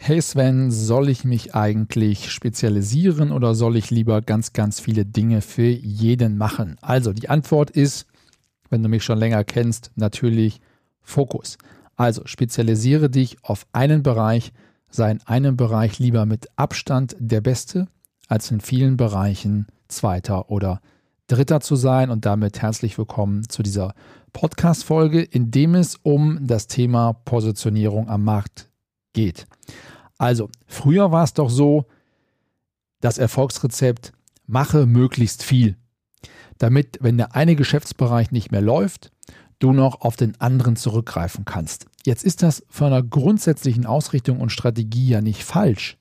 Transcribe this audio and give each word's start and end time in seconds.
Hey 0.00 0.22
Sven, 0.22 0.70
soll 0.70 1.08
ich 1.10 1.24
mich 1.24 1.54
eigentlich 1.56 2.30
spezialisieren 2.30 3.32
oder 3.32 3.54
soll 3.54 3.76
ich 3.76 3.90
lieber 3.90 4.22
ganz, 4.22 4.52
ganz 4.52 4.78
viele 4.80 5.04
Dinge 5.04 5.42
für 5.42 5.68
jeden 5.68 6.38
machen? 6.38 6.76
Also 6.80 7.12
die 7.12 7.28
Antwort 7.28 7.70
ist, 7.70 8.06
wenn 8.70 8.82
du 8.82 8.88
mich 8.88 9.02
schon 9.02 9.18
länger 9.18 9.42
kennst, 9.44 9.90
natürlich 9.96 10.60
Fokus. 11.02 11.58
Also 11.96 12.22
spezialisiere 12.24 13.10
dich 13.10 13.38
auf 13.42 13.66
einen 13.72 14.02
Bereich, 14.04 14.52
sei 14.88 15.10
in 15.10 15.20
einem 15.26 15.56
Bereich 15.56 15.98
lieber 15.98 16.26
mit 16.26 16.46
Abstand 16.56 17.16
der 17.18 17.40
Beste, 17.40 17.88
als 18.28 18.50
in 18.52 18.60
vielen 18.60 18.96
Bereichen 18.96 19.66
Zweiter 19.88 20.48
oder 20.48 20.80
Dritter 21.26 21.60
zu 21.60 21.74
sein. 21.74 22.08
Und 22.08 22.24
damit 22.24 22.62
herzlich 22.62 22.96
willkommen 22.96 23.46
zu 23.48 23.62
dieser 23.64 23.94
Podcast-Folge, 24.32 25.20
in 25.22 25.50
dem 25.50 25.74
es 25.74 25.96
um 25.96 26.46
das 26.46 26.68
Thema 26.68 27.12
Positionierung 27.12 28.08
am 28.08 28.22
Markt 28.22 28.67
geht. 29.18 29.48
Also, 30.16 30.48
früher 30.66 31.10
war 31.10 31.24
es 31.24 31.34
doch 31.34 31.50
so, 31.50 31.86
das 33.00 33.18
Erfolgsrezept, 33.18 34.12
mache 34.46 34.86
möglichst 34.86 35.42
viel, 35.42 35.76
damit, 36.58 36.98
wenn 37.00 37.16
der 37.16 37.34
eine 37.34 37.56
Geschäftsbereich 37.56 38.30
nicht 38.30 38.52
mehr 38.52 38.60
läuft, 38.60 39.10
du 39.58 39.72
noch 39.72 40.02
auf 40.02 40.14
den 40.14 40.40
anderen 40.40 40.76
zurückgreifen 40.76 41.44
kannst. 41.44 41.86
Jetzt 42.06 42.22
ist 42.22 42.44
das 42.44 42.64
von 42.68 42.88
einer 42.88 43.02
grundsätzlichen 43.02 43.86
Ausrichtung 43.86 44.40
und 44.40 44.52
Strategie 44.52 45.08
ja 45.08 45.20
nicht 45.20 45.42
falsch. 45.42 45.98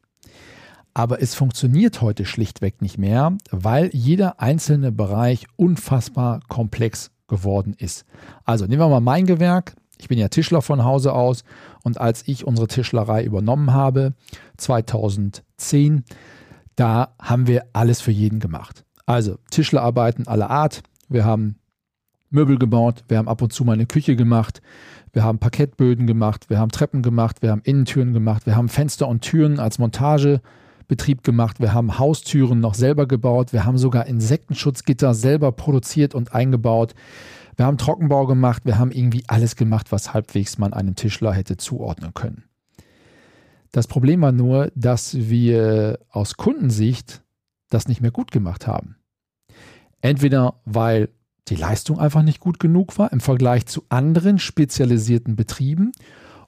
Aber 0.94 1.20
es 1.20 1.34
funktioniert 1.34 2.02
heute 2.02 2.26
schlichtweg 2.26 2.82
nicht 2.84 3.00
mehr, 3.00 3.36
weil 3.50 3.90
jeder 3.94 4.40
einzelne 4.40 4.92
Bereich 4.92 5.48
unfassbar 5.56 6.40
komplex 6.48 7.10
geworden 7.28 7.76
ist. 7.78 8.06
Also 8.46 8.66
nehmen 8.66 8.82
wir 8.82 8.90
mal 8.90 9.00
mein 9.00 9.26
Gewerk. 9.26 9.76
Ich 9.98 10.08
bin 10.08 10.18
ja 10.18 10.28
Tischler 10.28 10.62
von 10.62 10.84
Hause 10.84 11.14
aus 11.14 11.44
und 11.84 12.00
als 12.00 12.28
ich 12.28 12.46
unsere 12.46 12.68
Tischlerei 12.68 13.24
übernommen 13.24 13.74
habe, 13.74 14.14
2010, 14.58 16.04
da 16.76 17.16
haben 17.20 17.48
wir 17.48 17.66
alles 17.74 18.02
für 18.02 18.12
jeden 18.12 18.40
gemacht. 18.40 18.84
Also 19.06 19.38
Tischlerarbeiten 19.50 20.28
aller 20.28 20.50
Art. 20.50 20.84
Wir 21.10 21.26
haben 21.26 21.58
Möbel 22.30 22.58
gebaut, 22.58 23.04
wir 23.08 23.18
haben 23.18 23.30
ab 23.30 23.42
und 23.42 23.54
zu 23.54 23.64
mal 23.64 23.74
eine 23.74 23.86
Küche 23.86 24.16
gemacht, 24.16 24.62
wir 25.14 25.24
haben 25.24 25.40
Parkettböden 25.40 26.08
gemacht, 26.08 26.50
wir 26.50 26.60
haben 26.60 26.72
Treppen 26.72 27.02
gemacht, 27.02 27.42
wir 27.42 27.52
haben 27.52 27.62
Innentüren 27.64 28.14
gemacht, 28.14 28.46
wir 28.46 28.56
haben 28.56 28.68
Fenster 28.68 29.08
und 29.08 29.22
Türen 29.22 29.60
als 29.60 29.80
Montagebetrieb 29.80 31.24
gemacht, 31.24 31.62
wir 31.62 31.74
haben 31.74 31.98
Haustüren 31.98 32.60
noch 32.60 32.74
selber 32.74 33.08
gebaut, 33.08 33.54
wir 33.54 33.64
haben 33.64 33.78
sogar 33.78 34.08
Insektenschutzgitter 34.08 35.14
selber 35.14 35.54
produziert 35.54 36.14
und 36.14 36.36
eingebaut. 36.36 36.94
Wir 37.58 37.66
haben 37.66 37.80
Trockenbau 37.80 38.28
gemacht, 38.28 38.64
wir 38.66 38.78
haben 38.78 38.92
irgendwie 38.92 39.24
alles 39.28 39.56
gemacht, 39.56 39.92
was 39.92 40.14
halbwegs 40.14 40.60
man 40.60 40.74
einem 40.74 40.96
Tischler 40.96 41.34
hätte 41.34 41.58
zuordnen 41.58 42.14
können. 42.14 42.44
Das 43.72 43.88
Problem 43.88 44.22
war 44.22 44.32
nur, 44.32 44.72
dass 44.76 45.16
wir 45.16 46.00
aus 46.10 46.38
Kundensicht 46.38 47.24
das 47.70 47.88
nicht 47.88 48.00
mehr 48.00 48.12
gut 48.12 48.32
gemacht 48.32 48.68
haben. 48.68 48.96
Entweder 50.02 50.62
weil 50.66 51.10
die 51.48 51.56
Leistung 51.56 52.00
einfach 52.00 52.22
nicht 52.22 52.40
gut 52.40 52.60
genug 52.60 52.98
war 53.00 53.12
im 53.12 53.20
Vergleich 53.20 53.66
zu 53.66 53.84
anderen 53.90 54.38
spezialisierten 54.38 55.36
Betrieben 55.36 55.92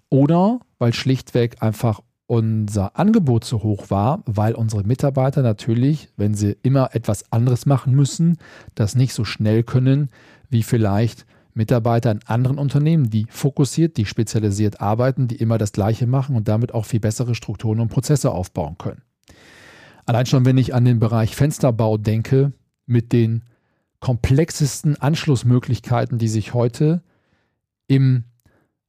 oder 0.10 0.60
weil 0.78 0.94
schlichtweg 0.94 1.62
einfach 1.62 2.02
unser 2.28 3.00
Angebot 3.00 3.44
so 3.44 3.64
hoch 3.64 3.90
war, 3.90 4.22
weil 4.28 4.54
unsere 4.54 4.84
Mitarbeiter 4.84 5.42
natürlich, 5.42 6.10
wenn 6.16 6.36
sie 6.36 6.56
immer 6.62 6.94
etwas 6.94 7.32
anderes 7.32 7.66
machen 7.66 7.96
müssen, 7.96 8.38
das 8.76 8.94
nicht 8.94 9.16
so 9.16 9.26
schnell 9.26 9.64
können 9.64 10.10
wie 10.50 10.64
vielleicht 10.64 11.26
Mitarbeiter 11.54 12.12
in 12.12 12.22
anderen 12.26 12.58
Unternehmen, 12.58 13.10
die 13.10 13.26
fokussiert, 13.30 13.98
die 13.98 14.06
spezialisiert 14.06 14.82
arbeiten, 14.82 15.28
die 15.28 15.36
immer 15.36 15.58
das 15.58 15.72
Gleiche 15.72 16.08
machen 16.08 16.36
und 16.36 16.48
damit 16.48 16.74
auch 16.74 16.86
viel 16.86 17.00
bessere 17.00 17.36
Strukturen 17.36 17.80
und 17.80 17.90
Prozesse 17.90 18.32
aufbauen 18.32 18.78
können. 18.78 19.02
Allein 20.06 20.26
schon, 20.26 20.46
wenn 20.46 20.58
ich 20.58 20.74
an 20.74 20.86
den 20.86 21.00
Bereich 21.00 21.36
Fensterbau 21.36 21.98
denke, 21.98 22.54
mit 22.86 23.14
den 23.14 23.44
komplexesten 24.00 24.96
Anschlussmöglichkeiten, 24.96 26.18
die 26.18 26.30
sich 26.30 26.54
heute 26.54 27.04
im 27.88 28.24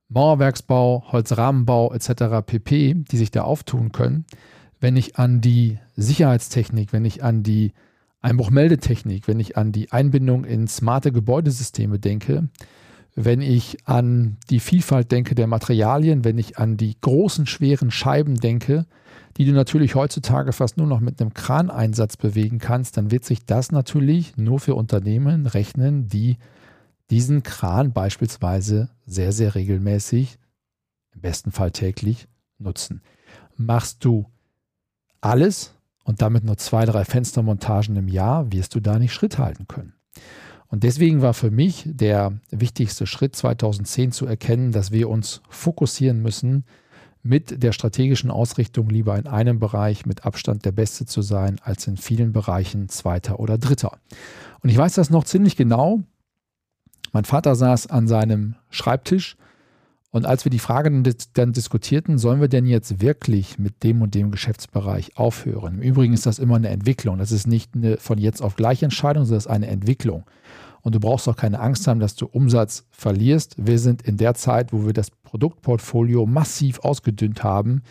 Mauerwerksbau, 0.08 1.04
Holzrahmenbau 1.12 1.92
etc. 1.92 2.44
pp, 2.44 2.94
die 2.94 3.16
sich 3.16 3.30
da 3.30 3.42
auftun 3.42 3.92
können, 3.92 4.24
wenn 4.80 4.96
ich 4.96 5.16
an 5.16 5.40
die 5.40 5.78
Sicherheitstechnik, 5.96 6.92
wenn 6.92 7.04
ich 7.04 7.22
an 7.22 7.42
die 7.42 7.72
Einbruchmeldetechnik, 8.20 9.28
wenn 9.28 9.40
ich 9.40 9.56
an 9.56 9.72
die 9.72 9.92
Einbindung 9.92 10.44
in 10.44 10.68
smarte 10.68 11.12
Gebäudesysteme 11.12 11.98
denke, 11.98 12.48
wenn 13.14 13.40
ich 13.40 13.78
an 13.86 14.36
die 14.50 14.60
Vielfalt 14.60 15.10
denke 15.10 15.34
der 15.34 15.46
Materialien, 15.46 16.24
wenn 16.24 16.38
ich 16.38 16.58
an 16.58 16.76
die 16.76 16.96
großen, 17.00 17.46
schweren 17.46 17.90
Scheiben 17.90 18.36
denke, 18.36 18.86
die 19.36 19.44
du 19.44 19.52
natürlich 19.52 19.94
heutzutage 19.94 20.52
fast 20.52 20.76
nur 20.76 20.86
noch 20.86 21.00
mit 21.00 21.20
einem 21.20 21.34
Kraneinsatz 21.34 22.16
bewegen 22.16 22.58
kannst, 22.58 22.96
dann 22.96 23.10
wird 23.10 23.24
sich 23.24 23.44
das 23.44 23.72
natürlich 23.72 24.36
nur 24.36 24.60
für 24.60 24.74
Unternehmen 24.74 25.46
rechnen, 25.46 26.08
die 26.08 26.36
diesen 27.10 27.42
Kran 27.42 27.92
beispielsweise 27.92 28.90
sehr, 29.06 29.32
sehr 29.32 29.54
regelmäßig, 29.54 30.38
im 31.14 31.20
besten 31.20 31.50
Fall 31.50 31.72
täglich, 31.72 32.28
nutzen. 32.58 33.02
Machst 33.56 34.04
du 34.04 34.26
alles, 35.20 35.74
und 36.10 36.20
damit 36.20 36.42
nur 36.42 36.56
zwei, 36.56 36.86
drei 36.86 37.04
Fenstermontagen 37.04 37.94
im 37.94 38.08
Jahr, 38.08 38.50
wirst 38.50 38.74
du 38.74 38.80
da 38.80 38.98
nicht 38.98 39.14
Schritt 39.14 39.38
halten 39.38 39.68
können. 39.68 39.92
Und 40.66 40.82
deswegen 40.82 41.22
war 41.22 41.34
für 41.34 41.52
mich 41.52 41.84
der 41.86 42.32
wichtigste 42.50 43.06
Schritt 43.06 43.36
2010 43.36 44.10
zu 44.10 44.26
erkennen, 44.26 44.72
dass 44.72 44.90
wir 44.90 45.08
uns 45.08 45.40
fokussieren 45.48 46.20
müssen, 46.20 46.64
mit 47.22 47.62
der 47.62 47.70
strategischen 47.70 48.32
Ausrichtung 48.32 48.90
lieber 48.90 49.16
in 49.16 49.28
einem 49.28 49.60
Bereich 49.60 50.04
mit 50.04 50.26
Abstand 50.26 50.64
der 50.64 50.72
Beste 50.72 51.06
zu 51.06 51.22
sein, 51.22 51.60
als 51.62 51.86
in 51.86 51.96
vielen 51.96 52.32
Bereichen 52.32 52.88
Zweiter 52.88 53.38
oder 53.38 53.56
Dritter. 53.56 54.00
Und 54.64 54.70
ich 54.70 54.76
weiß 54.76 54.94
das 54.94 55.10
noch 55.10 55.22
ziemlich 55.22 55.54
genau. 55.54 56.00
Mein 57.12 57.24
Vater 57.24 57.54
saß 57.54 57.86
an 57.86 58.08
seinem 58.08 58.56
Schreibtisch 58.70 59.36
und 60.12 60.26
als 60.26 60.44
wir 60.44 60.50
die 60.50 60.58
Frage 60.58 61.02
dann 61.34 61.52
diskutierten, 61.52 62.18
sollen 62.18 62.40
wir 62.40 62.48
denn 62.48 62.66
jetzt 62.66 63.00
wirklich 63.00 63.58
mit 63.58 63.84
dem 63.84 64.02
und 64.02 64.14
dem 64.14 64.32
Geschäftsbereich 64.32 65.16
aufhören? 65.16 65.74
Im 65.74 65.82
Übrigen 65.82 66.14
ist 66.14 66.26
das 66.26 66.40
immer 66.40 66.56
eine 66.56 66.68
Entwicklung. 66.68 67.18
Das 67.18 67.30
ist 67.30 67.46
nicht 67.46 67.76
eine 67.76 67.96
von 67.96 68.18
jetzt 68.18 68.42
auf 68.42 68.56
gleich 68.56 68.82
Entscheidung, 68.82 69.24
sondern 69.24 69.36
das 69.36 69.46
ist 69.46 69.52
eine 69.52 69.68
Entwicklung. 69.68 70.24
Und 70.82 70.94
du 70.94 71.00
brauchst 71.00 71.28
auch 71.28 71.36
keine 71.36 71.60
Angst 71.60 71.86
haben, 71.86 72.00
dass 72.00 72.16
du 72.16 72.26
Umsatz 72.26 72.86
verlierst. 72.90 73.54
Wir 73.58 73.78
sind 73.78 74.02
in 74.02 74.16
der 74.16 74.34
Zeit, 74.34 74.72
wo 74.72 74.84
wir 74.84 74.94
das 74.94 75.10
Produktportfolio 75.10 76.26
massiv 76.26 76.80
ausgedünnt 76.80 77.44
haben, 77.44 77.82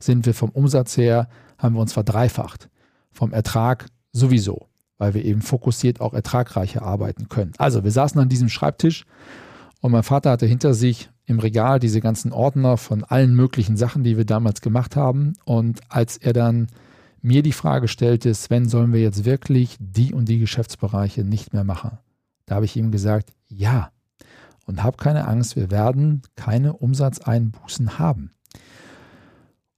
sind 0.00 0.26
wir 0.26 0.34
vom 0.34 0.50
Umsatz 0.50 0.96
her, 0.96 1.28
haben 1.58 1.76
wir 1.76 1.80
uns 1.80 1.92
verdreifacht. 1.92 2.70
Vom 3.12 3.32
Ertrag 3.32 3.86
sowieso, 4.12 4.66
weil 4.96 5.14
wir 5.14 5.24
eben 5.24 5.42
fokussiert 5.42 6.00
auch 6.00 6.14
ertragreicher 6.14 6.82
arbeiten 6.82 7.28
können. 7.28 7.52
Also 7.58 7.84
wir 7.84 7.92
saßen 7.92 8.20
an 8.20 8.28
diesem 8.28 8.48
Schreibtisch 8.48 9.04
und 9.80 9.92
mein 9.92 10.02
Vater 10.02 10.30
hatte 10.30 10.46
hinter 10.46 10.74
sich 10.74 11.10
im 11.28 11.38
Regal 11.40 11.78
diese 11.78 12.00
ganzen 12.00 12.32
Ordner 12.32 12.78
von 12.78 13.04
allen 13.04 13.34
möglichen 13.34 13.76
Sachen, 13.76 14.02
die 14.02 14.16
wir 14.16 14.24
damals 14.24 14.62
gemacht 14.62 14.96
haben. 14.96 15.34
Und 15.44 15.80
als 15.90 16.16
er 16.16 16.32
dann 16.32 16.68
mir 17.20 17.42
die 17.42 17.52
Frage 17.52 17.86
stellte, 17.86 18.32
Sven, 18.32 18.66
sollen 18.66 18.94
wir 18.94 19.02
jetzt 19.02 19.26
wirklich 19.26 19.76
die 19.78 20.14
und 20.14 20.26
die 20.26 20.38
Geschäftsbereiche 20.38 21.24
nicht 21.24 21.52
mehr 21.52 21.64
machen? 21.64 21.98
Da 22.46 22.54
habe 22.54 22.64
ich 22.64 22.76
ihm 22.76 22.90
gesagt, 22.90 23.34
ja. 23.46 23.90
Und 24.64 24.82
hab 24.82 24.96
keine 24.96 25.28
Angst, 25.28 25.54
wir 25.54 25.70
werden 25.70 26.22
keine 26.34 26.72
Umsatzeinbußen 26.72 27.98
haben. 27.98 28.30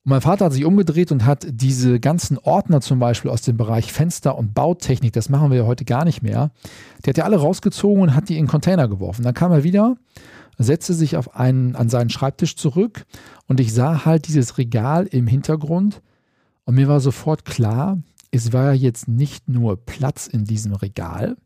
Und 0.05 0.11
mein 0.11 0.21
Vater 0.21 0.45
hat 0.45 0.53
sich 0.53 0.65
umgedreht 0.65 1.11
und 1.11 1.27
hat 1.27 1.47
diese 1.51 1.99
ganzen 1.99 2.39
Ordner 2.39 2.81
zum 2.81 3.01
Beispiel 3.01 3.31
aus 3.31 3.43
dem 3.43 3.57
Bereich 3.57 3.93
Fenster 3.93 4.39
und 4.39 4.55
Bautechnik, 4.55 5.13
das 5.13 5.29
machen 5.29 5.51
wir 5.51 5.59
ja 5.59 5.67
heute 5.67 5.85
gar 5.85 6.05
nicht 6.05 6.23
mehr, 6.23 6.53
der 7.05 7.11
hat 7.11 7.19
ja 7.19 7.25
alle 7.25 7.37
rausgezogen 7.39 8.03
und 8.03 8.15
hat 8.15 8.29
die 8.29 8.39
in 8.39 8.47
Container 8.47 8.87
geworfen. 8.87 9.25
Dann 9.25 9.35
kam 9.35 9.51
er 9.51 9.65
wieder 9.65 9.97
setzte 10.59 10.95
sich 10.95 11.17
auf 11.17 11.35
einen, 11.35 11.77
an 11.77 11.89
seinen 11.89 12.11
Schreibtisch 12.11 12.57
zurück 12.57 13.07
und 13.47 13.61
ich 13.61 13.73
sah 13.73 14.05
halt 14.05 14.29
dieses 14.29 14.59
Regal 14.59 15.07
im 15.07 15.27
Hintergrund 15.27 16.03
und 16.65 16.75
mir 16.75 16.89
war 16.89 17.01
sofort 17.01 17.45
klar, 17.45 17.99
es 18.31 18.53
war 18.53 18.75
jetzt 18.75 19.09
nicht 19.09 19.49
nur 19.49 19.85
Platz 19.85 20.27
in 20.27 20.45
diesem 20.45 20.75
Regal, 20.75 21.37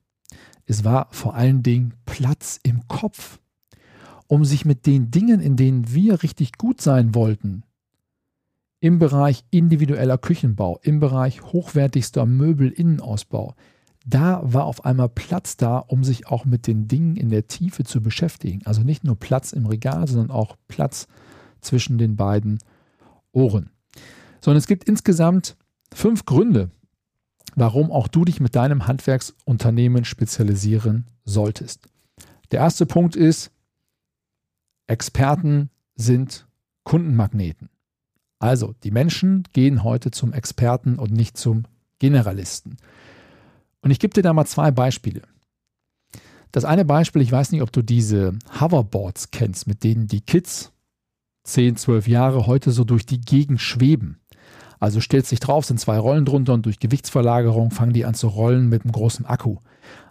es 0.67 0.85
war 0.85 1.09
vor 1.11 1.35
allen 1.35 1.63
Dingen 1.63 1.95
Platz 2.07 2.59
im 2.63 2.87
Kopf, 2.89 3.39
um 4.27 4.45
sich 4.45 4.65
mit 4.65 4.87
den 4.87 5.11
Dingen, 5.11 5.41
in 5.41 5.57
denen 5.57 5.93
wir 5.93 6.23
richtig 6.23 6.59
gut 6.59 6.81
sein 6.81 7.15
wollten, 7.15 7.63
im 8.81 8.99
Bereich 8.99 9.45
individueller 9.51 10.19
Küchenbau, 10.19 10.79
im 10.83 11.01
Bereich 11.01 11.43
hochwertigster 11.43 12.27
Möbelinnenausbau, 12.27 13.55
da 14.05 14.41
war 14.45 14.65
auf 14.65 14.85
einmal 14.85 15.09
Platz 15.09 15.57
da, 15.57 15.79
um 15.79 16.05
sich 16.05 16.27
auch 16.27 16.45
mit 16.45 16.67
den 16.67 16.89
Dingen 16.89 17.17
in 17.17 17.31
der 17.31 17.47
Tiefe 17.47 17.85
zu 17.85 18.03
beschäftigen. 18.03 18.61
Also 18.67 18.83
nicht 18.83 19.03
nur 19.03 19.19
Platz 19.19 19.53
im 19.53 19.67
Regal, 19.67 20.07
sondern 20.07 20.31
auch 20.31 20.57
Platz 20.69 21.07
zwischen 21.61 21.97
den 21.97 22.17
beiden 22.17 22.59
Ohren. 23.33 23.71
Sondern 24.41 24.59
es 24.59 24.67
gibt 24.67 24.85
insgesamt 24.85 25.57
fünf 25.93 26.27
Gründe, 26.27 26.71
warum 27.55 27.91
auch 27.91 28.09
du 28.09 28.27
dich 28.27 28.41
mit 28.41 28.55
deinem 28.55 28.87
Handwerksunternehmen 28.87 30.05
spezialisieren 30.05 31.07
solltest. 31.25 31.89
Der 32.51 32.61
erste 32.61 32.85
Punkt 32.85 33.17
ist, 33.17 33.51
Experten 34.87 35.71
sind 35.97 36.47
Kundenmagneten. 36.85 37.71
Also 38.39 38.75
die 38.85 38.91
Menschen 38.91 39.45
gehen 39.55 39.83
heute 39.83 40.11
zum 40.11 40.35
Experten 40.35 40.99
und 40.99 41.11
nicht 41.11 41.39
zum 41.39 41.63
Generalisten. 41.99 42.77
Und 43.85 43.91
ich 43.91 43.99
gebe 43.99 44.15
dir 44.15 44.23
da 44.23 44.33
mal 44.33 44.47
zwei 44.47 44.71
Beispiele. 44.71 45.21
Das 46.53 46.65
eine 46.65 46.87
Beispiel, 46.87 47.21
ich 47.21 47.31
weiß 47.31 47.53
nicht, 47.53 47.61
ob 47.61 47.71
du 47.71 47.83
diese 47.83 48.33
Hoverboards 48.59 49.31
kennst, 49.31 49.67
mit 49.67 49.85
denen 49.85 50.07
die 50.07 50.23
Kids 50.23 50.73
10, 51.45 51.77
12 51.77 52.09
Jahre 52.09 52.47
heute 52.47 52.71
so 52.71 52.85
durch 52.85 53.05
die 53.05 53.21
Gegend 53.21 53.61
schweben. 53.61 54.21
Also 54.81 55.01
stellt 55.01 55.27
sich 55.27 55.39
drauf, 55.39 55.67
sind 55.67 55.79
zwei 55.79 55.99
Rollen 55.99 56.25
drunter 56.25 56.55
und 56.55 56.65
durch 56.65 56.79
Gewichtsverlagerung 56.79 57.71
fangen 57.71 57.93
die 57.93 58.07
an 58.07 58.15
zu 58.15 58.29
rollen 58.29 58.71
mit 58.71 58.85
einem 58.85 58.93
großen 58.93 59.27
Akku. 59.27 59.59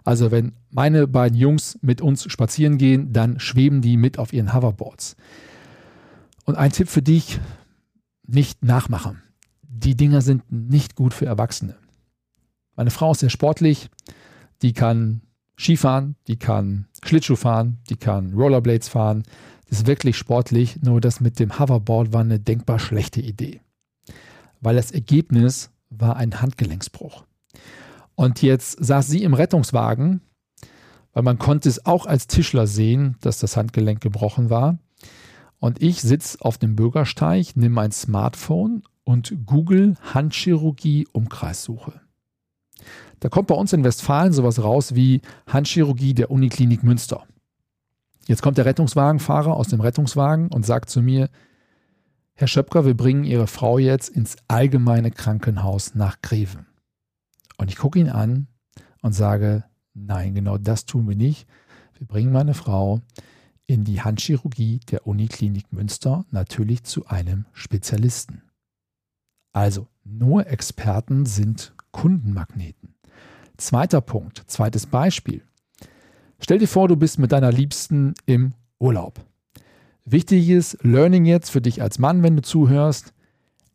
Also 0.04 0.30
wenn 0.30 0.52
meine 0.70 1.08
beiden 1.08 1.36
Jungs 1.36 1.76
mit 1.82 2.00
uns 2.00 2.30
spazieren 2.30 2.78
gehen, 2.78 3.12
dann 3.12 3.40
schweben 3.40 3.82
die 3.82 3.96
mit 3.96 4.18
auf 4.20 4.32
ihren 4.32 4.54
Hoverboards. 4.54 5.16
Und 6.44 6.56
ein 6.56 6.70
Tipp 6.70 6.88
für 6.88 7.02
dich, 7.02 7.40
nicht 8.24 8.64
nachmachen. 8.64 9.22
Die 9.62 9.96
Dinger 9.96 10.22
sind 10.22 10.44
nicht 10.52 10.94
gut 10.94 11.12
für 11.12 11.26
Erwachsene. 11.26 11.76
Meine 12.76 12.90
Frau 12.90 13.12
ist 13.12 13.20
sehr 13.20 13.30
sportlich. 13.30 13.88
Die 14.62 14.72
kann 14.72 15.22
Skifahren, 15.58 16.16
die 16.26 16.36
kann 16.36 16.86
Schlittschuh 17.04 17.36
fahren, 17.36 17.78
die 17.88 17.96
kann 17.96 18.34
Rollerblades 18.34 18.88
fahren. 18.88 19.24
Das 19.68 19.78
ist 19.80 19.86
wirklich 19.86 20.16
sportlich. 20.16 20.82
Nur 20.82 21.00
das 21.00 21.20
mit 21.20 21.38
dem 21.38 21.58
Hoverboard 21.58 22.12
war 22.12 22.22
eine 22.22 22.40
denkbar 22.40 22.78
schlechte 22.78 23.20
Idee. 23.20 23.60
Weil 24.60 24.76
das 24.76 24.90
Ergebnis 24.90 25.70
war 25.90 26.16
ein 26.16 26.40
Handgelenksbruch. 26.40 27.24
Und 28.14 28.42
jetzt 28.42 28.84
saß 28.84 29.06
sie 29.06 29.22
im 29.22 29.34
Rettungswagen, 29.34 30.20
weil 31.12 31.22
man 31.22 31.38
konnte 31.38 31.68
es 31.68 31.86
auch 31.86 32.06
als 32.06 32.26
Tischler 32.26 32.66
sehen, 32.66 33.16
dass 33.20 33.38
das 33.38 33.56
Handgelenk 33.56 34.00
gebrochen 34.00 34.50
war. 34.50 34.78
Und 35.58 35.82
ich 35.82 36.02
sitze 36.02 36.38
auf 36.40 36.58
dem 36.58 36.76
Bürgersteig, 36.76 37.56
nehme 37.56 37.74
mein 37.76 37.92
Smartphone 37.92 38.82
und 39.04 39.34
google 39.46 39.94
Handchirurgie 40.12 41.06
Umkreissuche. 41.12 42.03
Da 43.24 43.30
kommt 43.30 43.48
bei 43.48 43.54
uns 43.54 43.72
in 43.72 43.84
Westfalen 43.84 44.34
sowas 44.34 44.62
raus 44.62 44.94
wie 44.94 45.22
Handchirurgie 45.46 46.12
der 46.12 46.30
Uniklinik 46.30 46.82
Münster. 46.82 47.26
Jetzt 48.26 48.42
kommt 48.42 48.58
der 48.58 48.66
Rettungswagenfahrer 48.66 49.56
aus 49.56 49.68
dem 49.68 49.80
Rettungswagen 49.80 50.48
und 50.48 50.66
sagt 50.66 50.90
zu 50.90 51.00
mir, 51.00 51.30
Herr 52.34 52.48
Schöpker, 52.48 52.84
wir 52.84 52.94
bringen 52.94 53.24
Ihre 53.24 53.46
Frau 53.46 53.78
jetzt 53.78 54.10
ins 54.10 54.36
allgemeine 54.46 55.10
Krankenhaus 55.10 55.94
nach 55.94 56.20
Greven. 56.20 56.66
Und 57.56 57.70
ich 57.70 57.78
gucke 57.78 57.98
ihn 57.98 58.10
an 58.10 58.46
und 59.00 59.14
sage, 59.14 59.64
nein, 59.94 60.34
genau 60.34 60.58
das 60.58 60.84
tun 60.84 61.08
wir 61.08 61.16
nicht. 61.16 61.48
Wir 61.94 62.06
bringen 62.06 62.30
meine 62.30 62.52
Frau 62.52 63.00
in 63.66 63.84
die 63.84 64.02
Handchirurgie 64.02 64.80
der 64.90 65.06
Uniklinik 65.06 65.72
Münster, 65.72 66.26
natürlich 66.30 66.84
zu 66.84 67.06
einem 67.06 67.46
Spezialisten. 67.54 68.42
Also, 69.54 69.88
nur 70.04 70.46
Experten 70.46 71.24
sind 71.24 71.72
Kundenmagneten. 71.90 72.93
Zweiter 73.56 74.00
Punkt, 74.00 74.42
zweites 74.46 74.86
Beispiel. 74.86 75.42
Stell 76.40 76.58
dir 76.58 76.68
vor, 76.68 76.88
du 76.88 76.96
bist 76.96 77.18
mit 77.18 77.32
deiner 77.32 77.52
Liebsten 77.52 78.14
im 78.26 78.52
Urlaub. 78.78 79.24
Wichtiges 80.04 80.76
Learning 80.82 81.24
jetzt 81.24 81.50
für 81.50 81.60
dich 81.60 81.80
als 81.80 81.98
Mann, 81.98 82.22
wenn 82.22 82.36
du 82.36 82.42
zuhörst. 82.42 83.14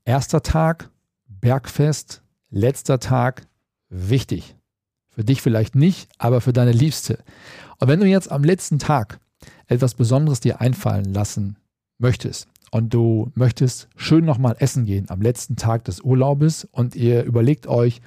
Erster 0.06 0.44
Tag, 0.44 0.90
Bergfest, 1.28 2.22
letzter 2.50 3.00
Tag, 3.00 3.48
wichtig. 3.90 4.56
Für 5.10 5.24
dich 5.24 5.42
vielleicht 5.42 5.76
nicht, 5.76 6.10
aber 6.18 6.42
für 6.42 6.54
deine 6.54 6.72
Liebste. 6.72 7.24
Und 7.80 7.88
wenn 7.88 8.00
du 8.00 8.06
jetzt 8.06 8.32
am 8.32 8.44
letzten 8.44 8.80
Tag 8.80 9.20
etwas 9.68 9.96
Besonderes 9.96 10.40
dir 10.40 10.62
einfallen 10.62 11.14
lassen 11.14 11.58
möchtest 11.98 12.48
und 12.72 12.94
du 12.94 13.32
möchtest 13.34 13.88
schön 13.96 14.25
nochmal 14.25 14.56
essen 14.60 14.86
gehen 14.86 15.10
am 15.10 15.22
letzten 15.22 15.56
Tag 15.56 15.86
des 15.86 16.02
Urlaubes 16.02 16.66
und 16.66 16.96
ihr 16.96 17.24
überlegt 17.24 17.68
euch, 17.68 18.02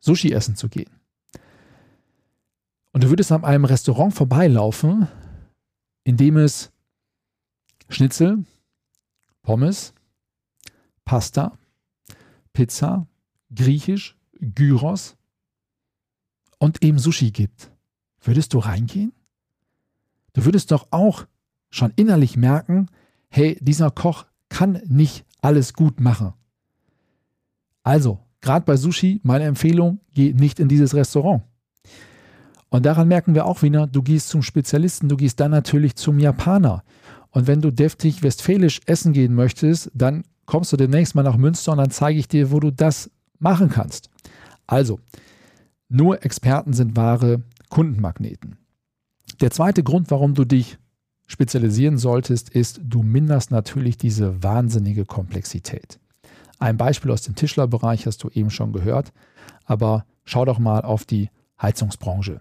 Sushi 0.00 0.32
essen 0.32 0.56
zu 0.56 0.68
gehen. 0.68 0.90
Und 2.92 3.04
du 3.04 3.10
würdest 3.10 3.32
an 3.32 3.44
einem 3.44 3.64
Restaurant 3.64 4.14
vorbeilaufen, 4.14 5.08
in 6.04 6.16
dem 6.16 6.36
es 6.36 6.72
Schnitzel, 7.88 8.44
Pommes, 9.42 9.92
Pasta, 11.04 11.58
Pizza, 12.52 13.06
Griechisch, 13.54 14.16
Gyros 14.40 15.16
und 16.58 16.82
eben 16.82 16.98
Sushi 16.98 17.30
gibt. 17.30 17.70
Würdest 18.20 18.54
du 18.54 18.58
reingehen? 18.58 19.12
Du 20.32 20.44
würdest 20.44 20.70
doch 20.70 20.88
auch 20.90 21.26
schon 21.70 21.92
innerlich 21.96 22.36
merken, 22.36 22.88
hey, 23.28 23.58
dieser 23.60 23.90
Koch 23.90 24.26
kann 24.48 24.80
nicht 24.86 25.24
alles 25.42 25.74
gut 25.74 26.00
machen. 26.00 26.32
Also, 27.82 28.25
Gerade 28.46 28.64
bei 28.64 28.76
Sushi, 28.76 29.20
meine 29.24 29.42
Empfehlung, 29.42 29.98
geh 30.14 30.32
nicht 30.32 30.60
in 30.60 30.68
dieses 30.68 30.94
Restaurant. 30.94 31.42
Und 32.68 32.86
daran 32.86 33.08
merken 33.08 33.34
wir 33.34 33.44
auch 33.44 33.62
wieder, 33.62 33.88
du 33.88 34.04
gehst 34.04 34.28
zum 34.28 34.42
Spezialisten, 34.42 35.08
du 35.08 35.16
gehst 35.16 35.40
dann 35.40 35.50
natürlich 35.50 35.96
zum 35.96 36.20
Japaner. 36.20 36.84
Und 37.30 37.48
wenn 37.48 37.60
du 37.60 37.72
deftig 37.72 38.22
westfälisch 38.22 38.82
essen 38.86 39.12
gehen 39.12 39.34
möchtest, 39.34 39.90
dann 39.94 40.22
kommst 40.44 40.72
du 40.72 40.76
demnächst 40.76 41.16
mal 41.16 41.24
nach 41.24 41.36
Münster 41.36 41.72
und 41.72 41.78
dann 41.78 41.90
zeige 41.90 42.20
ich 42.20 42.28
dir, 42.28 42.52
wo 42.52 42.60
du 42.60 42.70
das 42.70 43.10
machen 43.40 43.68
kannst. 43.68 44.10
Also, 44.68 45.00
nur 45.88 46.24
Experten 46.24 46.72
sind 46.72 46.94
wahre 46.94 47.42
Kundenmagneten. 47.68 48.58
Der 49.40 49.50
zweite 49.50 49.82
Grund, 49.82 50.08
warum 50.12 50.34
du 50.34 50.44
dich 50.44 50.78
spezialisieren 51.26 51.98
solltest, 51.98 52.50
ist, 52.50 52.80
du 52.84 53.02
minderst 53.02 53.50
natürlich 53.50 53.98
diese 53.98 54.40
wahnsinnige 54.44 55.04
Komplexität. 55.04 55.98
Ein 56.58 56.76
Beispiel 56.76 57.10
aus 57.10 57.22
dem 57.22 57.34
Tischlerbereich 57.34 58.06
hast 58.06 58.22
du 58.22 58.28
eben 58.30 58.50
schon 58.50 58.72
gehört, 58.72 59.12
aber 59.64 60.06
schau 60.24 60.44
doch 60.44 60.58
mal 60.58 60.80
auf 60.80 61.04
die 61.04 61.30
Heizungsbranche, 61.60 62.40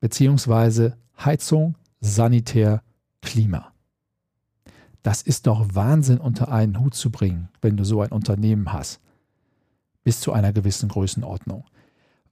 beziehungsweise 0.00 0.96
Heizung, 1.18 1.76
Sanitär, 2.00 2.82
Klima. 3.22 3.72
Das 5.02 5.22
ist 5.22 5.46
doch 5.46 5.66
Wahnsinn 5.72 6.18
unter 6.18 6.50
einen 6.50 6.80
Hut 6.80 6.94
zu 6.94 7.10
bringen, 7.10 7.48
wenn 7.62 7.76
du 7.76 7.84
so 7.84 8.00
ein 8.02 8.10
Unternehmen 8.10 8.72
hast, 8.72 9.00
bis 10.02 10.20
zu 10.20 10.32
einer 10.32 10.52
gewissen 10.52 10.88
Größenordnung. 10.88 11.64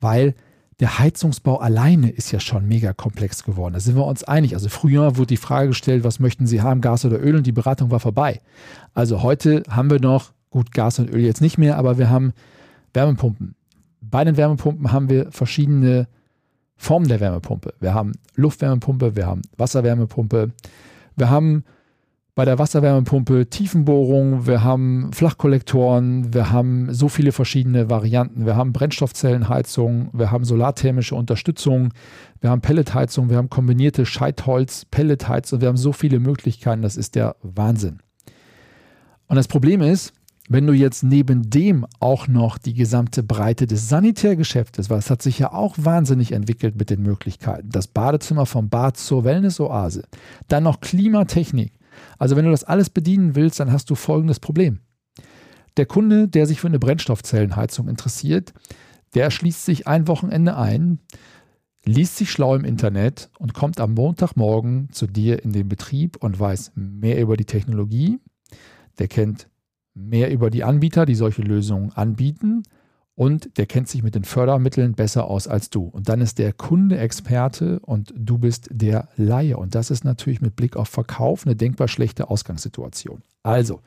Weil 0.01 0.35
der 0.81 0.99
Heizungsbau 0.99 1.59
alleine 1.59 2.11
ist 2.11 2.33
ja 2.33 2.41
schon 2.41 2.67
mega 2.67 2.93
komplex 2.93 3.45
geworden. 3.45 3.75
Da 3.75 3.81
sind 3.81 3.95
wir 3.95 4.05
uns 4.05 4.25
einig. 4.25 4.55
Also 4.55 4.69
früher 4.69 5.17
wurde 5.17 5.29
die 5.29 5.37
Frage 5.37 5.69
gestellt, 5.69 6.03
was 6.03 6.19
möchten 6.19 6.49
Sie 6.49 6.63
haben, 6.63 6.81
Gas 6.81 7.05
oder 7.05 7.21
Öl? 7.23 7.37
Und 7.37 7.47
die 7.47 7.53
Beratung 7.53 7.93
war 7.93 8.01
vorbei. 8.01 8.41
Also 8.93 9.23
heute 9.23 9.63
haben 9.71 9.89
wir 9.89 10.01
noch 10.01 10.34
Gut, 10.55 10.71
Gas 10.71 11.01
und 11.01 11.11
Öl 11.11 11.19
jetzt 11.19 11.41
nicht 11.41 11.59
mehr, 11.59 11.77
aber 11.77 11.99
wir 11.99 12.11
haben 12.11 12.33
Wärmepumpen. 12.93 13.57
Bei 14.01 14.23
den 14.23 14.37
Wärmepumpen 14.37 14.93
haben 14.93 15.11
wir 15.11 15.33
verschiedene 15.33 16.07
Formen 16.77 17.09
der 17.09 17.19
Wärmepumpe. 17.19 17.75
Wir 17.81 17.93
haben 17.93 18.13
Luftwärmepumpe, 18.37 19.17
wir 19.17 19.27
haben 19.27 19.43
Wasserwärmepumpe, 19.57 20.53
wir 21.17 21.29
haben 21.29 21.65
bei 22.37 22.45
der 22.45 22.61
Wasserwärmepumpe 22.61 23.51
Tiefenbohrung, 23.51 24.47
wir 24.47 24.63
haben 24.63 25.13
Flachkollektoren, 25.13 26.33
wir 26.33 26.53
haben 26.53 26.95
so 26.95 27.09
viele 27.09 27.33
verschiedene 27.33 27.91
Varianten. 27.91 28.47
Wir 28.47 28.55
haben 28.55 28.73
Brennstoffzellenheizung, 28.73 30.11
wir 30.13 30.31
haben 30.31 30.45
solarthermische 30.45 31.17
Unterstützung, 31.17 31.93
wir 32.41 32.51
haben 32.51 32.61
Pelletheizung, 32.61 33.29
wir 33.29 33.39
haben 33.39 33.51
kombinierte 33.51 34.07
Scheitholz-Pelletheizung, 34.07 35.61
wir 35.61 35.67
haben 35.67 35.77
so 35.77 35.93
viele 35.93 36.21
Möglichkeiten, 36.21 36.83
das 36.83 36.97
ist 36.97 37.17
der 37.17 37.35
Wahnsinn. 37.43 37.99
Und 39.27 39.35
das 39.35 39.49
Problem 39.49 39.81
ist, 39.81 40.13
wenn 40.49 40.67
du 40.67 40.75
jetzt 40.75 41.03
neben 41.03 41.49
dem 41.49 41.87
auch 42.01 42.29
noch 42.29 42.59
die 42.59 42.75
gesamte 42.75 43.23
Breite 43.23 43.67
des 43.67 43.89
Sanitärgeschäftes, 43.89 44.91
weil 44.91 44.99
es 44.99 45.09
hat 45.09 45.23
sich 45.23 45.39
ja 45.39 45.53
auch 45.53 45.77
wahnsinnig 45.79 46.33
entwickelt 46.33 46.77
mit 46.77 46.91
den 46.91 47.03
Möglichkeiten, 47.03 47.71
das 47.71 47.87
Badezimmer 47.87 48.45
vom 48.45 48.69
Bad 48.69 48.97
zur 48.97 49.25
Wellnessoase, 49.25 50.05
dann 50.49 50.65
noch 50.65 50.81
Klimatechnik. 50.81 51.73
Also 52.19 52.37
wenn 52.37 52.45
du 52.45 52.51
das 52.51 52.65
alles 52.65 52.91
bedienen 52.91 53.35
willst, 53.35 53.61
dann 53.61 53.73
hast 53.73 53.89
du 53.89 53.95
folgendes 53.95 54.41
Problem. 54.41 54.81
Der 55.77 55.87
Kunde, 55.87 56.29
der 56.29 56.47
sich 56.47 56.61
für 56.61 56.69
eine 56.69 56.79
Brennstoffzellenheizung 56.79 57.89
interessiert, 57.89 58.53
der 59.15 59.31
schließt 59.31 59.65
sich 59.65 59.87
ein 59.87 60.09
Wochenende 60.09 60.57
ein, 60.57 60.99
liest 61.85 62.17
sich 62.17 62.31
schlau 62.31 62.55
im 62.55 62.65
Internet 62.65 63.31
und 63.39 63.55
kommt 63.55 63.81
am 63.81 63.95
Montagmorgen 63.95 64.89
zu 64.93 65.07
dir 65.07 65.43
in 65.43 65.53
den 65.53 65.69
Betrieb 65.69 66.23
und 66.23 66.39
weiß 66.39 66.73
mehr 66.75 67.21
über 67.21 67.37
die 67.37 67.45
Technologie. 67.45 68.21
Der 68.99 69.09
kennt 69.09 69.49
mehr 69.95 70.31
über 70.31 70.51
die 70.51 70.65
Anbieter, 70.65 71.07
die 71.07 71.15
solche 71.15 71.43
Lösungen 71.43 71.93
anbieten 71.93 72.63
und 73.17 73.59
der 73.59 73.67
kennt 73.67 73.89
sich 73.89 74.03
mit 74.03 74.17
den 74.17 74.25
Fördermitteln 74.25 74.95
besser 74.95 75.27
aus 75.27 75.47
als 75.47 75.71
du. 75.71 75.85
Und 75.85 76.09
dann 76.09 76.21
ist 76.21 76.39
der 76.39 76.53
Kunde 76.53 76.99
Experte 76.99 77.79
und 77.81 78.13
du 78.17 78.39
bist 78.39 78.69
der 78.73 79.09
Laie. 79.17 79.57
Und 79.57 79.77
das 79.77 79.91
ist 79.91 80.05
natürlich 80.05 80.41
mit 80.41 80.57
Blick 80.57 80.77
auf 80.77 80.89
Verkauf 80.89 81.47
eine 81.47 81.55
denkbar 81.55 81.87
schlechte 81.87 82.29
Ausgangssituation. 82.29 83.23
Also, 83.45 83.81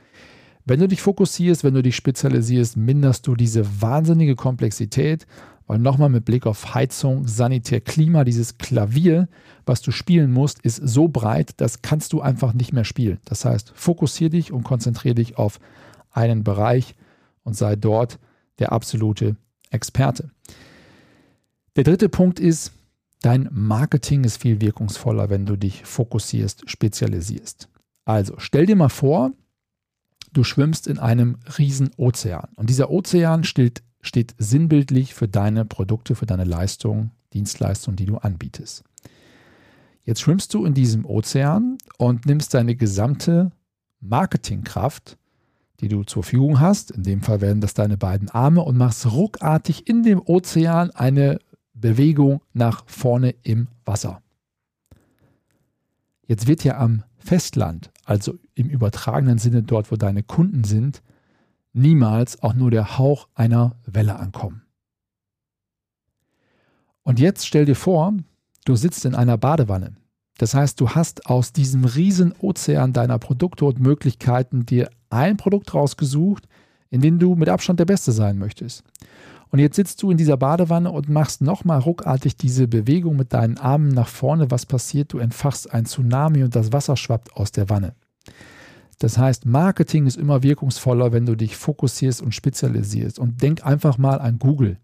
wenn 0.65 0.79
du 0.79 0.87
dich 0.87 1.01
fokussierst, 1.01 1.63
wenn 1.65 1.73
du 1.73 1.83
dich 1.83 1.95
spezialisierst, 1.97 2.77
minderst 2.77 3.27
du 3.27 3.35
diese 3.35 3.81
wahnsinnige 3.81 4.35
Komplexität, 4.35 5.27
weil 5.65 5.79
nochmal 5.79 6.09
mit 6.09 6.23
Blick 6.23 6.45
auf 6.45 6.73
Heizung, 6.73 7.27
Sanitär, 7.27 7.81
Klima, 7.81 8.23
dieses 8.23 8.57
Klavier, 8.57 9.27
was 9.65 9.81
du 9.81 9.91
spielen 9.91 10.31
musst, 10.31 10.61
ist 10.61 10.77
so 10.77 11.09
breit, 11.09 11.51
das 11.57 11.81
kannst 11.81 12.13
du 12.13 12.21
einfach 12.21 12.53
nicht 12.53 12.71
mehr 12.71 12.85
spielen. 12.85 13.19
Das 13.25 13.43
heißt, 13.43 13.73
fokussiere 13.75 14.29
dich 14.29 14.53
und 14.53 14.63
konzentriere 14.63 15.15
dich 15.15 15.37
auf 15.37 15.59
einen 16.17 16.43
Bereich 16.43 16.95
und 17.43 17.55
sei 17.55 17.75
dort 17.75 18.19
der 18.59 18.71
absolute 18.71 19.37
Experte. 19.69 20.31
Der 21.75 21.83
dritte 21.83 22.09
Punkt 22.09 22.39
ist, 22.39 22.73
dein 23.21 23.47
Marketing 23.51 24.23
ist 24.23 24.41
viel 24.41 24.59
wirkungsvoller, 24.59 25.29
wenn 25.29 25.45
du 25.45 25.55
dich 25.55 25.85
fokussierst, 25.85 26.69
spezialisierst. 26.69 27.69
Also 28.03 28.35
stell 28.37 28.65
dir 28.65 28.75
mal 28.75 28.89
vor, 28.89 29.31
du 30.33 30.43
schwimmst 30.43 30.87
in 30.87 30.97
einem 30.97 31.37
riesen 31.57 31.91
Ozean 31.97 32.49
und 32.55 32.69
dieser 32.69 32.89
Ozean 32.89 33.43
steht, 33.43 33.83
steht 34.01 34.33
sinnbildlich 34.37 35.13
für 35.13 35.27
deine 35.27 35.65
Produkte, 35.65 36.15
für 36.15 36.25
deine 36.25 36.45
Leistungen, 36.45 37.11
Dienstleistungen, 37.33 37.95
die 37.95 38.05
du 38.05 38.17
anbietest. 38.17 38.83
Jetzt 40.03 40.21
schwimmst 40.21 40.53
du 40.53 40.65
in 40.65 40.73
diesem 40.73 41.05
Ozean 41.05 41.77
und 41.97 42.25
nimmst 42.25 42.53
deine 42.53 42.75
gesamte 42.75 43.51
Marketingkraft 43.99 45.17
die 45.79 45.87
du 45.87 46.03
zur 46.03 46.23
Verfügung 46.23 46.59
hast. 46.59 46.91
In 46.91 47.03
dem 47.03 47.21
Fall 47.21 47.41
werden 47.41 47.61
das 47.61 47.73
deine 47.73 47.97
beiden 47.97 48.29
Arme 48.29 48.61
und 48.61 48.77
machst 48.77 49.11
ruckartig 49.11 49.87
in 49.87 50.03
dem 50.03 50.21
Ozean 50.21 50.91
eine 50.91 51.39
Bewegung 51.73 52.41
nach 52.53 52.83
vorne 52.87 53.35
im 53.43 53.67
Wasser. 53.85 54.21
Jetzt 56.25 56.47
wird 56.47 56.63
ja 56.63 56.77
am 56.77 57.03
Festland, 57.19 57.91
also 58.05 58.35
im 58.53 58.69
übertragenen 58.69 59.37
Sinne 59.37 59.63
dort, 59.63 59.91
wo 59.91 59.95
deine 59.95 60.23
Kunden 60.23 60.63
sind, 60.63 61.01
niemals 61.73 62.41
auch 62.41 62.53
nur 62.53 62.71
der 62.71 62.97
Hauch 62.97 63.27
einer 63.33 63.75
Welle 63.85 64.17
ankommen. 64.17 64.63
Und 67.03 67.19
jetzt 67.19 67.47
stell 67.47 67.65
dir 67.65 67.75
vor, 67.75 68.13
du 68.65 68.75
sitzt 68.75 69.05
in 69.05 69.15
einer 69.15 69.37
Badewanne. 69.37 69.95
Das 70.37 70.53
heißt, 70.53 70.79
du 70.79 70.89
hast 70.89 71.25
aus 71.25 71.51
diesem 71.51 71.85
riesen 71.85 72.33
Ozean 72.39 72.93
deiner 72.93 73.19
Produkte 73.19 73.65
und 73.65 73.79
Möglichkeiten 73.79 74.65
dir 74.65 74.89
ein 75.09 75.37
Produkt 75.37 75.73
rausgesucht, 75.73 76.47
in 76.89 77.01
dem 77.01 77.19
du 77.19 77.35
mit 77.35 77.49
Abstand 77.49 77.79
der 77.79 77.85
Beste 77.85 78.11
sein 78.11 78.37
möchtest. 78.37 78.83
Und 79.49 79.59
jetzt 79.59 79.77
sitzt 79.77 80.03
du 80.03 80.11
in 80.11 80.17
dieser 80.17 80.37
Badewanne 80.37 80.91
und 80.91 81.09
machst 81.09 81.41
nochmal 81.41 81.79
ruckartig 81.79 82.35
diese 82.35 82.67
Bewegung 82.67 83.15
mit 83.15 83.33
deinen 83.33 83.57
Armen 83.57 83.89
nach 83.89 84.09
vorne. 84.09 84.51
Was 84.51 84.65
passiert? 84.65 85.13
Du 85.13 85.19
entfachst 85.19 85.73
ein 85.73 85.85
Tsunami 85.85 86.43
und 86.43 86.55
das 86.55 86.73
Wasser 86.73 86.97
schwappt 86.97 87.35
aus 87.35 87.51
der 87.51 87.69
Wanne. 87.69 87.93
Das 88.99 89.17
heißt, 89.17 89.45
Marketing 89.45 90.05
ist 90.05 90.17
immer 90.17 90.43
wirkungsvoller, 90.43 91.11
wenn 91.13 91.25
du 91.25 91.35
dich 91.35 91.55
fokussierst 91.55 92.21
und 92.21 92.33
spezialisierst. 92.33 93.19
Und 93.19 93.41
denk 93.41 93.65
einfach 93.65 93.97
mal 93.97 94.19
an 94.19 94.39
Google. 94.39 94.77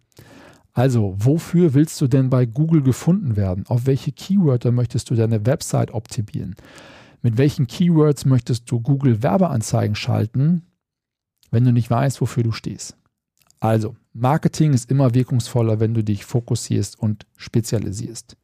Also, 0.73 1.15
wofür 1.17 1.75
willst 1.75 2.01
du 2.01 2.07
denn 2.07 2.29
bei 2.29 2.45
Google 2.45 2.81
gefunden 2.81 3.35
werden? 3.35 3.65
Auf 3.67 3.85
welche 3.85 4.11
Keywörter 4.11 4.71
möchtest 4.71 5.09
du 5.09 5.15
deine 5.15 5.45
Website 5.45 5.93
optimieren? 5.93 6.55
Mit 7.21 7.37
welchen 7.37 7.67
Keywords 7.67 8.25
möchtest 8.25 8.69
du 8.69 8.81
Google 8.81 9.21
Werbeanzeigen 9.21 9.95
schalten, 9.95 10.63
wenn 11.51 11.63
du 11.63 11.71
nicht 11.71 11.89
weißt, 11.89 12.19
wofür 12.21 12.43
du 12.43 12.51
stehst? 12.51 12.97
Also, 13.59 13.95
Marketing 14.13 14.73
ist 14.73 14.91
immer 14.91 15.13
wirkungsvoller, 15.13 15.79
wenn 15.79 15.93
du 15.93 16.03
dich 16.03 16.25
fokussierst 16.25 16.99
und 16.99 17.25
spezialisierst. 17.37 18.35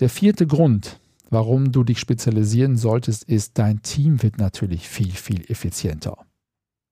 Der 0.00 0.10
vierte 0.10 0.46
Grund, 0.46 1.00
warum 1.30 1.72
du 1.72 1.84
dich 1.84 1.98
spezialisieren 1.98 2.76
solltest, 2.76 3.24
ist, 3.24 3.58
dein 3.58 3.80
Team 3.82 4.22
wird 4.22 4.38
natürlich 4.38 4.88
viel, 4.88 5.12
viel 5.12 5.50
effizienter. 5.50 6.26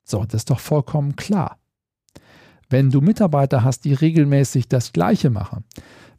So, 0.04 0.24
das 0.24 0.42
ist 0.42 0.50
doch 0.50 0.60
vollkommen 0.60 1.16
klar. 1.16 1.58
Wenn 2.70 2.90
du 2.90 3.00
Mitarbeiter 3.00 3.64
hast, 3.64 3.84
die 3.84 3.94
regelmäßig 3.94 4.68
das 4.68 4.92
Gleiche 4.92 5.30
machen, 5.30 5.64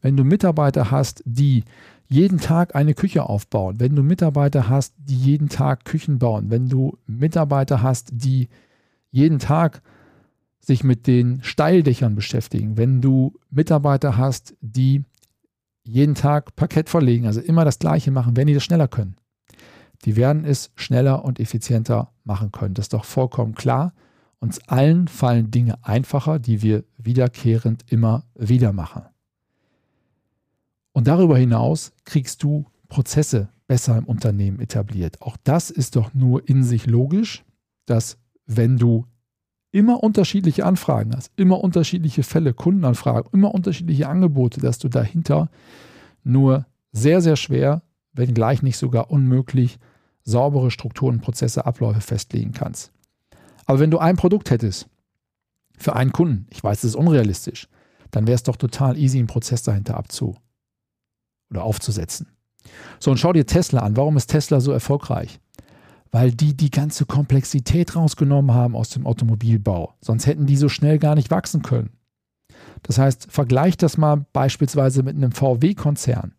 wenn 0.01 0.17
du 0.17 0.23
Mitarbeiter 0.23 0.91
hast, 0.91 1.21
die 1.25 1.63
jeden 2.07 2.39
Tag 2.39 2.75
eine 2.75 2.95
Küche 2.95 3.23
aufbauen, 3.23 3.79
wenn 3.79 3.95
du 3.95 4.01
Mitarbeiter 4.01 4.67
hast, 4.67 4.95
die 4.97 5.15
jeden 5.15 5.49
Tag 5.49 5.85
Küchen 5.85 6.17
bauen, 6.17 6.49
wenn 6.49 6.67
du 6.67 6.97
Mitarbeiter 7.05 7.83
hast, 7.83 8.09
die 8.11 8.49
jeden 9.11 9.39
Tag 9.39 9.81
sich 10.59 10.83
mit 10.83 11.07
den 11.07 11.41
Steildächern 11.43 12.15
beschäftigen, 12.15 12.77
wenn 12.77 13.01
du 13.01 13.33
Mitarbeiter 13.51 14.17
hast, 14.17 14.55
die 14.61 15.03
jeden 15.83 16.15
Tag 16.15 16.55
Parkett 16.55 16.89
verlegen, 16.89 17.25
also 17.25 17.41
immer 17.41 17.65
das 17.65 17.79
Gleiche 17.79 18.11
machen, 18.11 18.35
wenn 18.35 18.47
die 18.47 18.53
das 18.53 18.63
schneller 18.63 18.87
können. 18.87 19.15
Die 20.05 20.15
werden 20.15 20.45
es 20.45 20.71
schneller 20.75 21.25
und 21.25 21.39
effizienter 21.39 22.11
machen 22.23 22.51
können. 22.51 22.73
Das 22.73 22.85
ist 22.85 22.93
doch 22.93 23.05
vollkommen 23.05 23.53
klar. 23.53 23.93
Uns 24.39 24.59
allen 24.67 25.07
fallen 25.07 25.51
Dinge 25.51 25.83
einfacher, 25.83 26.39
die 26.39 26.61
wir 26.61 26.85
wiederkehrend 26.97 27.91
immer 27.91 28.23
wieder 28.35 28.71
machen. 28.71 29.03
Und 30.93 31.07
darüber 31.07 31.37
hinaus 31.37 31.91
kriegst 32.05 32.43
du 32.43 32.65
Prozesse 32.87 33.49
besser 33.67 33.97
im 33.97 34.05
Unternehmen 34.05 34.59
etabliert. 34.59 35.21
Auch 35.21 35.37
das 35.43 35.69
ist 35.69 35.95
doch 35.95 36.13
nur 36.13 36.47
in 36.49 36.63
sich 36.63 36.87
logisch, 36.87 37.43
dass 37.85 38.17
wenn 38.45 38.77
du 38.77 39.05
immer 39.71 40.01
unterschiedliche 40.03 40.65
Anfragen 40.65 41.15
hast, 41.15 41.31
immer 41.35 41.63
unterschiedliche 41.63 42.23
Fälle, 42.23 42.53
Kundenanfragen, 42.53 43.31
immer 43.31 43.53
unterschiedliche 43.53 44.09
Angebote, 44.09 44.59
dass 44.59 44.79
du 44.79 44.89
dahinter 44.89 45.49
nur 46.23 46.65
sehr, 46.91 47.21
sehr 47.21 47.35
schwer, 47.35 47.83
wenn 48.13 48.33
gleich 48.33 48.63
nicht 48.63 48.77
sogar 48.77 49.11
unmöglich, 49.11 49.77
saubere 50.23 50.71
Strukturen, 50.71 51.21
Prozesse, 51.21 51.65
Abläufe 51.65 52.01
festlegen 52.01 52.51
kannst. 52.51 52.91
Aber 53.69 53.79
wenn 53.79 53.91
du 53.91 53.99
ein 53.99 54.15
Produkt 54.15 54.49
hättest 54.49 54.89
für 55.77 55.95
einen 55.95 56.11
Kunden, 56.11 56.47
ich 56.49 56.63
weiß, 56.63 56.81
das 56.81 56.89
ist 56.89 56.95
unrealistisch, 56.95 57.67
dann 58.09 58.25
wäre 58.25 58.33
es 58.33 58.41
doch 58.41 58.55
total 58.55 58.97
easy, 58.97 59.19
einen 59.19 59.27
Prozess 59.27 59.61
dahinter 59.61 59.95
abzu, 59.95 60.35
oder 61.51 61.63
aufzusetzen. 61.63 62.25
So, 62.99 63.11
und 63.11 63.17
schau 63.17 63.31
dir 63.31 63.45
Tesla 63.45 63.81
an. 63.81 63.95
Warum 63.95 64.17
ist 64.17 64.25
Tesla 64.25 64.59
so 64.59 64.71
erfolgreich? 64.71 65.39
Weil 66.09 66.31
die 66.31 66.57
die 66.57 66.71
ganze 66.71 67.05
Komplexität 67.05 67.95
rausgenommen 67.95 68.55
haben 68.55 68.75
aus 68.75 68.89
dem 68.89 69.05
Automobilbau. 69.05 69.93
Sonst 70.01 70.25
hätten 70.25 70.47
die 70.47 70.57
so 70.57 70.67
schnell 70.67 70.97
gar 70.97 71.13
nicht 71.13 71.29
wachsen 71.29 71.61
können. 71.61 71.91
Das 72.81 72.97
heißt, 72.97 73.31
vergleich 73.31 73.77
das 73.77 73.97
mal 73.97 74.25
beispielsweise 74.33 75.03
mit 75.03 75.15
einem 75.15 75.31
VW-Konzern, 75.31 76.33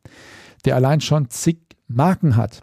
der 0.65 0.75
allein 0.75 1.01
schon 1.01 1.31
zig 1.31 1.59
Marken 1.87 2.35
hat 2.35 2.63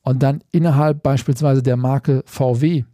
und 0.00 0.22
dann 0.22 0.42
innerhalb 0.50 1.02
beispielsweise 1.02 1.62
der 1.62 1.76
Marke 1.76 2.22
VW, 2.24 2.84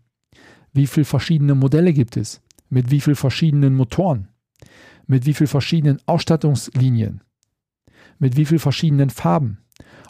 wie 0.75 0.87
viele 0.87 1.07
verschiedene 1.07 1.55
Modelle 1.55 1.93
gibt 1.93 2.17
es, 2.17 2.43
mit 2.69 2.91
wie 2.91 3.01
vielen 3.01 3.17
verschiedenen 3.17 3.75
Motoren, 3.75 4.29
mit 5.07 5.25
wie 5.25 5.33
vielen 5.33 5.49
verschiedenen 5.49 6.01
Ausstattungslinien, 6.07 7.23
mit 8.19 8.37
wie 8.37 8.45
vielen 8.45 8.61
verschiedenen 8.61 9.09
Farben. 9.09 9.59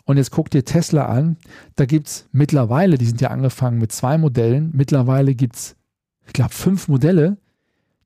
Und 0.06 0.16
jetzt 0.16 0.30
guck 0.30 0.50
dir 0.50 0.64
Tesla 0.64 1.06
an, 1.06 1.36
da 1.76 1.86
gibt 1.86 2.08
es 2.08 2.28
mittlerweile, 2.32 2.98
die 2.98 3.06
sind 3.06 3.20
ja 3.20 3.28
angefangen 3.28 3.78
mit 3.78 3.92
zwei 3.92 4.18
Modellen, 4.18 4.70
mittlerweile 4.74 5.34
gibt 5.34 5.56
es, 5.56 5.76
ich 6.26 6.32
glaube, 6.32 6.52
fünf 6.52 6.88
Modelle. 6.88 7.38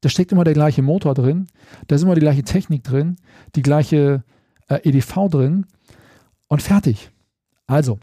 Da 0.01 0.09
steckt 0.09 0.31
immer 0.31 0.45
der 0.45 0.55
gleiche 0.55 0.83
Motor 0.83 1.15
drin, 1.15 1.49
da 1.89 1.97
ist 1.97 2.03
immer 2.03 2.15
die 2.15 2.21
gleiche 2.21 2.45
Technik 2.45 2.85
drin, 2.85 3.17
die 3.57 3.63
gleiche 3.63 4.23
äh, 4.69 4.89
EDV 4.89 5.29
drin. 5.29 5.67
Und 6.47 6.63
fertig. 6.63 7.11
Also, 7.67 7.99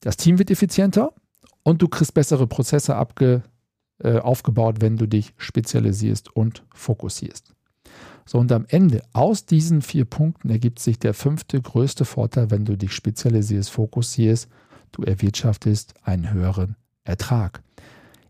das 0.00 0.16
Team 0.16 0.38
wird 0.38 0.50
effizienter 0.50 1.12
und 1.62 1.82
du 1.82 1.88
kriegst 1.88 2.14
bessere 2.14 2.46
Prozesse 2.46 2.96
abge, 2.96 3.42
äh, 3.98 4.18
aufgebaut, 4.18 4.76
wenn 4.80 4.96
du 4.96 5.06
dich 5.06 5.34
spezialisierst 5.36 6.34
und 6.34 6.64
fokussierst. 6.74 7.54
So, 8.24 8.38
und 8.38 8.52
am 8.52 8.66
Ende 8.68 9.02
aus 9.12 9.46
diesen 9.46 9.82
vier 9.82 10.04
Punkten 10.04 10.50
ergibt 10.50 10.78
sich 10.78 10.98
der 10.98 11.14
fünfte 11.14 11.60
größte 11.60 12.04
Vorteil, 12.04 12.50
wenn 12.50 12.64
du 12.64 12.76
dich 12.76 12.92
spezialisierst, 12.92 13.70
fokussierst, 13.70 14.48
du 14.92 15.02
erwirtschaftest 15.02 15.94
einen 16.04 16.32
höheren 16.32 16.76
Ertrag. 17.04 17.62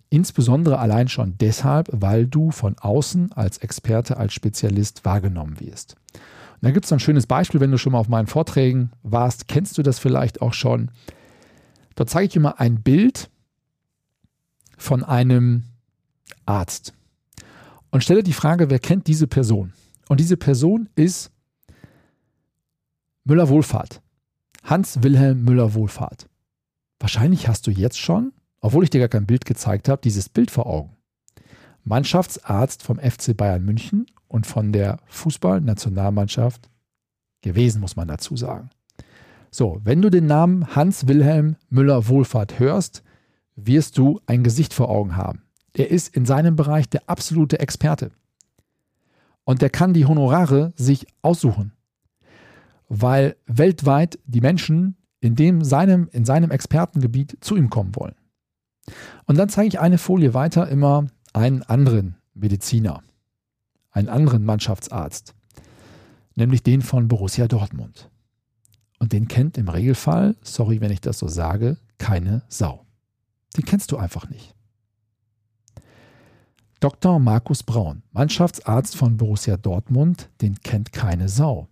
Insbesondere 0.08 0.78
allein 0.78 1.08
schon 1.08 1.36
deshalb, 1.40 1.88
weil 1.90 2.26
du 2.26 2.50
von 2.50 2.76
außen 2.78 3.32
als 3.32 3.58
Experte, 3.58 4.18
als 4.18 4.34
Spezialist 4.34 5.04
wahrgenommen 5.04 5.58
wirst. 5.60 5.96
Und 6.14 6.68
da 6.68 6.70
gibt 6.70 6.84
es 6.84 6.92
ein 6.92 7.00
schönes 7.00 7.26
Beispiel, 7.26 7.60
wenn 7.60 7.70
du 7.70 7.78
schon 7.78 7.92
mal 7.92 7.98
auf 7.98 8.08
meinen 8.08 8.26
Vorträgen 8.26 8.92
warst, 9.02 9.48
kennst 9.48 9.78
du 9.78 9.82
das 9.82 9.98
vielleicht 9.98 10.42
auch 10.42 10.52
schon. 10.52 10.90
Dort 11.94 12.10
zeige 12.10 12.28
ich 12.28 12.38
mal 12.38 12.54
ein 12.58 12.82
Bild 12.82 13.30
von 14.76 15.04
einem 15.04 15.64
Arzt 16.46 16.92
und 17.90 18.02
stelle 18.02 18.22
die 18.22 18.32
Frage, 18.32 18.70
wer 18.70 18.78
kennt 18.78 19.06
diese 19.06 19.26
Person? 19.26 19.72
Und 20.08 20.20
diese 20.20 20.36
Person 20.36 20.88
ist 20.94 21.30
Müller-Wohlfahrt. 23.24 24.00
Hans-Wilhelm 24.64 25.44
Müller-Wohlfahrt. 25.44 26.28
Wahrscheinlich 26.98 27.48
hast 27.48 27.66
du 27.66 27.70
jetzt 27.70 27.98
schon 27.98 28.32
obwohl 28.62 28.84
ich 28.84 28.90
dir 28.90 29.00
gar 29.00 29.08
kein 29.08 29.26
Bild 29.26 29.44
gezeigt 29.44 29.88
habe, 29.88 30.00
dieses 30.00 30.28
Bild 30.28 30.50
vor 30.50 30.66
Augen. 30.66 30.96
Mannschaftsarzt 31.84 32.82
vom 32.82 32.98
FC 32.98 33.36
Bayern 33.36 33.64
München 33.64 34.06
und 34.28 34.46
von 34.46 34.72
der 34.72 34.98
Fußballnationalmannschaft 35.08 36.70
gewesen, 37.42 37.80
muss 37.80 37.96
man 37.96 38.06
dazu 38.06 38.36
sagen. 38.36 38.70
So, 39.54 39.82
wenn 39.84 40.00
du 40.00 40.08
den 40.08 40.24
Namen 40.24 40.74
Hans-Wilhelm 40.74 41.56
Müller-Wohlfahrt 41.68 42.58
hörst, 42.58 43.02
wirst 43.54 43.98
du 43.98 44.18
ein 44.24 44.42
Gesicht 44.42 44.72
vor 44.72 44.88
Augen 44.88 45.14
haben. 45.14 45.42
Er 45.74 45.90
ist 45.90 46.16
in 46.16 46.24
seinem 46.24 46.56
Bereich 46.56 46.88
der 46.88 47.02
absolute 47.06 47.60
Experte. 47.60 48.12
Und 49.44 49.60
der 49.60 49.68
kann 49.68 49.92
die 49.92 50.06
Honorare 50.06 50.72
sich 50.76 51.06
aussuchen, 51.20 51.72
weil 52.88 53.36
weltweit 53.44 54.18
die 54.24 54.40
Menschen 54.40 54.96
in, 55.20 55.36
dem 55.36 55.62
seinem, 55.62 56.08
in 56.12 56.24
seinem 56.24 56.50
Expertengebiet 56.50 57.36
zu 57.42 57.54
ihm 57.54 57.68
kommen 57.68 57.94
wollen. 57.94 58.14
Und 59.26 59.36
dann 59.36 59.50
zeige 59.50 59.68
ich 59.68 59.80
eine 59.80 59.98
Folie 59.98 60.32
weiter 60.32 60.66
immer 60.68 61.08
einen 61.34 61.62
anderen 61.62 62.16
Mediziner, 62.32 63.02
einen 63.90 64.08
anderen 64.08 64.46
Mannschaftsarzt, 64.46 65.34
nämlich 66.36 66.62
den 66.62 66.80
von 66.80 67.06
Borussia 67.06 67.48
Dortmund. 67.48 68.08
Und 69.02 69.12
den 69.12 69.26
kennt 69.26 69.58
im 69.58 69.68
Regelfall, 69.68 70.36
sorry, 70.42 70.80
wenn 70.80 70.92
ich 70.92 71.00
das 71.00 71.18
so 71.18 71.26
sage, 71.26 71.76
keine 71.98 72.42
Sau. 72.46 72.86
Den 73.56 73.64
kennst 73.64 73.90
du 73.90 73.96
einfach 73.96 74.30
nicht. 74.30 74.54
Dr. 76.78 77.18
Markus 77.18 77.64
Braun, 77.64 78.04
Mannschaftsarzt 78.12 78.94
von 78.94 79.16
Borussia 79.16 79.56
Dortmund, 79.56 80.30
den 80.40 80.54
kennt 80.60 80.92
keine 80.92 81.28
Sau. 81.28 81.66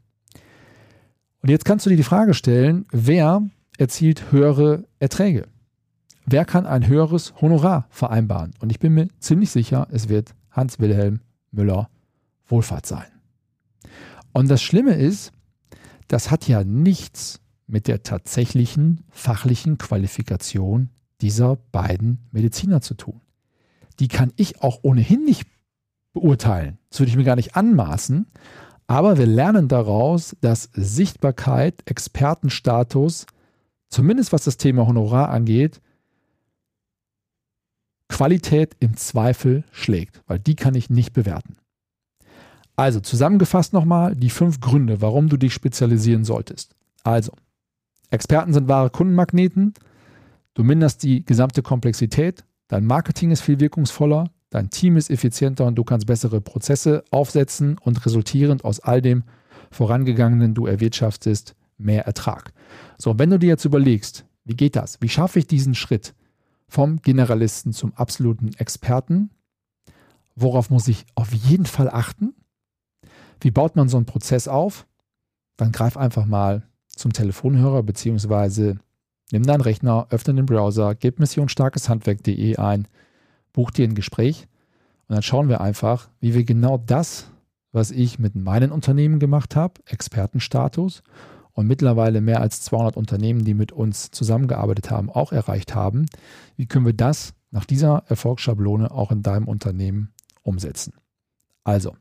Und 1.40 1.50
jetzt 1.50 1.64
kannst 1.64 1.86
du 1.86 1.90
dir 1.90 1.96
die 1.96 2.02
Frage 2.02 2.34
stellen, 2.34 2.84
wer 2.90 3.42
erzielt 3.78 4.32
höhere 4.32 4.88
Erträge? 4.98 5.46
Wer 6.26 6.44
kann 6.44 6.66
ein 6.66 6.88
höheres 6.88 7.40
Honorar 7.40 7.86
vereinbaren? 7.90 8.54
Und 8.58 8.72
ich 8.72 8.80
bin 8.80 8.94
mir 8.94 9.06
ziemlich 9.20 9.52
sicher, 9.52 9.86
es 9.92 10.08
wird 10.08 10.34
Hans-Wilhelm 10.50 11.20
Müller 11.52 11.90
Wohlfahrt 12.48 12.86
sein. 12.86 13.06
Und 14.32 14.50
das 14.50 14.60
Schlimme 14.60 14.94
ist, 14.94 15.32
das 16.10 16.32
hat 16.32 16.48
ja 16.48 16.64
nichts 16.64 17.40
mit 17.68 17.86
der 17.86 18.02
tatsächlichen 18.02 19.04
fachlichen 19.10 19.78
Qualifikation 19.78 20.90
dieser 21.20 21.54
beiden 21.70 22.26
Mediziner 22.32 22.80
zu 22.80 22.94
tun. 22.94 23.20
Die 24.00 24.08
kann 24.08 24.32
ich 24.34 24.60
auch 24.60 24.80
ohnehin 24.82 25.24
nicht 25.24 25.46
beurteilen. 26.12 26.78
Das 26.88 26.98
würde 26.98 27.10
ich 27.10 27.16
mir 27.16 27.24
gar 27.24 27.36
nicht 27.36 27.54
anmaßen. 27.54 28.26
Aber 28.88 29.18
wir 29.18 29.26
lernen 29.26 29.68
daraus, 29.68 30.36
dass 30.40 30.70
Sichtbarkeit, 30.72 31.82
Expertenstatus, 31.84 33.26
zumindest 33.88 34.32
was 34.32 34.42
das 34.42 34.56
Thema 34.56 34.88
Honorar 34.88 35.28
angeht, 35.28 35.80
Qualität 38.08 38.74
im 38.80 38.96
Zweifel 38.96 39.62
schlägt, 39.70 40.22
weil 40.26 40.40
die 40.40 40.56
kann 40.56 40.74
ich 40.74 40.90
nicht 40.90 41.12
bewerten. 41.12 41.56
Also 42.76 43.00
zusammengefasst 43.00 43.72
nochmal 43.72 44.14
die 44.16 44.30
fünf 44.30 44.60
Gründe, 44.60 45.00
warum 45.00 45.28
du 45.28 45.36
dich 45.36 45.52
spezialisieren 45.52 46.24
solltest. 46.24 46.74
Also, 47.02 47.32
Experten 48.10 48.52
sind 48.52 48.68
wahre 48.68 48.90
Kundenmagneten, 48.90 49.74
du 50.54 50.64
minderst 50.64 51.02
die 51.02 51.24
gesamte 51.24 51.62
Komplexität, 51.62 52.44
dein 52.68 52.86
Marketing 52.86 53.30
ist 53.30 53.42
viel 53.42 53.60
wirkungsvoller, 53.60 54.30
Dein 54.50 54.68
Team 54.68 54.96
ist 54.96 55.10
effizienter 55.10 55.64
und 55.64 55.76
du 55.76 55.84
kannst 55.84 56.06
bessere 56.06 56.40
Prozesse 56.40 57.04
aufsetzen 57.10 57.78
und 57.78 58.04
resultierend 58.04 58.64
aus 58.64 58.80
all 58.80 59.00
dem 59.00 59.22
vorangegangenen 59.70 60.54
du 60.54 60.66
erwirtschaftest 60.66 61.54
mehr 61.78 62.04
Ertrag. 62.04 62.52
So, 62.98 63.18
wenn 63.18 63.30
du 63.30 63.38
dir 63.38 63.46
jetzt 63.46 63.64
überlegst, 63.64 64.26
wie 64.44 64.56
geht 64.56 64.74
das? 64.74 65.00
Wie 65.00 65.08
schaffe 65.08 65.38
ich 65.38 65.46
diesen 65.46 65.76
Schritt 65.76 66.14
vom 66.66 67.00
Generalisten 67.00 67.72
zum 67.72 67.94
absoluten 67.94 68.52
Experten? 68.58 69.30
Worauf 70.34 70.68
muss 70.68 70.88
ich 70.88 71.06
auf 71.14 71.32
jeden 71.32 71.66
Fall 71.66 71.88
achten? 71.88 72.34
Wie 73.40 73.50
baut 73.50 73.76
man 73.76 73.88
so 73.88 73.96
einen 73.96 74.06
Prozess 74.06 74.48
auf? 74.48 74.86
Dann 75.56 75.72
greif 75.72 75.96
einfach 75.96 76.26
mal 76.26 76.62
zum 76.88 77.12
Telefonhörer 77.12 77.82
beziehungsweise 77.82 78.78
nimm 79.32 79.44
deinen 79.44 79.60
Rechner, 79.60 80.06
öffne 80.10 80.34
den 80.34 80.46
Browser, 80.46 80.94
gib 80.94 81.18
missionsstarkeshandwerk.de 81.18 82.56
ein 82.56 82.88
buch 83.52 83.70
dir 83.70 83.86
ein 83.86 83.94
Gespräch 83.94 84.46
und 85.08 85.14
dann 85.14 85.22
schauen 85.22 85.48
wir 85.48 85.60
einfach, 85.60 86.08
wie 86.20 86.34
wir 86.34 86.44
genau 86.44 86.78
das, 86.78 87.30
was 87.72 87.90
ich 87.90 88.18
mit 88.18 88.36
meinen 88.36 88.72
Unternehmen 88.72 89.18
gemacht 89.18 89.56
habe, 89.56 89.74
Expertenstatus 89.86 91.02
und 91.52 91.66
mittlerweile 91.66 92.20
mehr 92.20 92.40
als 92.40 92.62
200 92.62 92.96
Unternehmen, 92.96 93.44
die 93.44 93.54
mit 93.54 93.72
uns 93.72 94.10
zusammengearbeitet 94.10 94.90
haben, 94.90 95.10
auch 95.10 95.32
erreicht 95.32 95.74
haben. 95.74 96.06
Wie 96.56 96.66
können 96.66 96.86
wir 96.86 96.92
das 96.92 97.34
nach 97.50 97.64
dieser 97.64 98.04
Erfolgsschablone 98.06 98.90
auch 98.90 99.10
in 99.10 99.22
deinem 99.22 99.48
Unternehmen 99.48 100.12
umsetzen? 100.42 100.94
Also, 101.64 101.96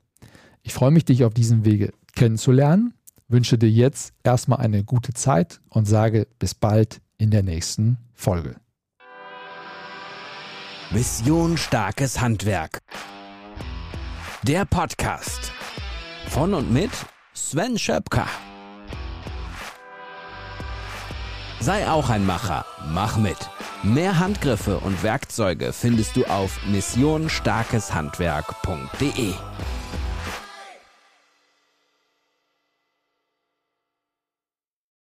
ich 0.64 0.74
freue 0.74 0.92
mich, 0.92 1.06
dich 1.06 1.24
auf 1.24 1.34
diesem 1.34 1.66
Wege 1.66 1.94
kennenzulernen, 2.16 2.94
wünsche 3.28 3.58
dir 3.58 3.70
jetzt 3.70 4.14
erstmal 4.24 4.60
eine 4.60 4.84
gute 4.84 5.14
Zeit 5.14 5.62
und 5.70 5.86
sage 5.86 6.28
bis 6.40 6.56
bald 6.56 7.02
in 7.18 7.32
der 7.32 7.44
nächsten 7.44 7.98
Folge. 8.14 8.56
Mission 10.92 11.58
Starkes 11.58 12.20
Handwerk. 12.20 12.80
Der 14.44 14.66
Podcast 14.66 15.52
von 16.28 16.54
und 16.54 16.72
mit 16.72 16.92
Sven 17.34 17.78
Schöpker. 17.78 18.28
Sei 21.60 21.90
auch 21.90 22.10
ein 22.10 22.26
Macher, 22.26 22.66
mach 22.92 23.18
mit. 23.18 23.38
Mehr 23.84 24.18
Handgriffe 24.18 24.80
und 24.80 25.04
Werkzeuge 25.04 25.74
findest 25.74 26.16
du 26.16 26.26
auf 26.26 26.66
missionstarkeshandwerk.de. 26.68 29.34